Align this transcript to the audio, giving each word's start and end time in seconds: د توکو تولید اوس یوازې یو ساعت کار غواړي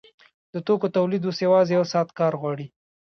د 0.53 0.55
توکو 0.67 0.87
تولید 0.97 1.21
اوس 1.25 1.37
یوازې 1.47 1.71
یو 1.77 1.85
ساعت 1.93 2.09
کار 2.19 2.33
غواړي 2.41 2.67